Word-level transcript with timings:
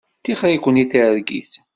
Tixeṛ-iken 0.23 0.81
i 0.83 0.85
targit. 0.91 1.53